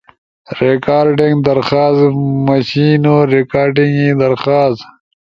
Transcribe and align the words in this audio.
ریکارڈنگ 0.61 1.35
درخواست، 1.47 2.01
مُݜینو 2.47 3.15
ریکارڈنگ 3.33 3.93
ئی 4.01 4.09
درخواست 4.23 4.83